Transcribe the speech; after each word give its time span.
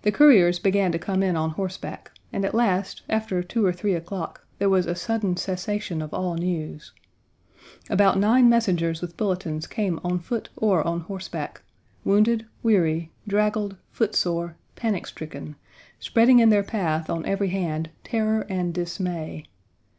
The 0.00 0.10
couriers 0.10 0.58
began 0.58 0.90
to 0.92 0.98
come 0.98 1.22
in 1.22 1.36
on 1.36 1.50
horseback, 1.50 2.12
and 2.32 2.46
at 2.46 2.54
last, 2.54 3.02
after 3.10 3.42
two 3.42 3.62
or 3.66 3.74
three 3.74 3.92
o'clock, 3.92 4.46
there 4.58 4.70
was 4.70 4.86
a 4.86 4.94
sudden 4.94 5.36
cessation 5.36 6.00
of 6.00 6.14
all 6.14 6.34
news, 6.36 6.92
About 7.90 8.18
nine 8.18 8.48
messengers 8.48 9.02
with 9.02 9.18
bulletins 9.18 9.66
came 9.66 10.00
on 10.02 10.18
foot 10.20 10.48
or 10.56 10.82
on 10.88 11.00
horseback 11.00 11.60
wounded, 12.04 12.46
weary, 12.62 13.12
draggled, 13.28 13.76
footsore, 13.92 14.56
panic 14.76 15.06
stricken 15.06 15.56
spreading 15.98 16.38
in 16.38 16.48
their 16.48 16.62
path 16.64 17.10
on 17.10 17.26
every 17.26 17.48
hand 17.50 17.90
terror 18.02 18.46
and 18.48 18.72
dismay. 18.72 19.44